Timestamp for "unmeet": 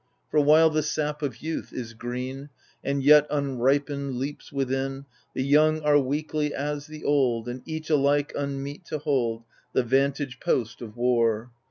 8.35-8.83